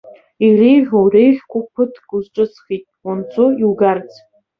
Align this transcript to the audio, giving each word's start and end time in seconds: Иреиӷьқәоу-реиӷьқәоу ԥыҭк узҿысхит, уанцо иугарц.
Иреиӷьқәоу-реиӷьқәоу 0.45 1.63
ԥыҭк 1.73 2.07
узҿысхит, 2.15 2.85
уанцо 3.05 3.45
иугарц. 3.61 4.11